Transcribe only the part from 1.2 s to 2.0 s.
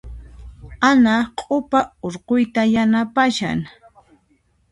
q'upa